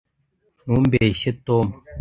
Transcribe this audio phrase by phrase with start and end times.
[0.63, 1.67] ntumbeshye, tom